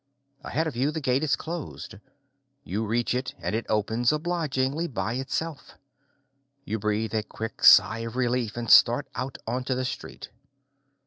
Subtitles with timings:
[0.43, 1.93] Ahead of you, the gate is closed.
[2.63, 5.77] You reach it and it opens obligingly by itself.
[6.65, 10.31] You breathe a quick sigh of relief and start out onto the street.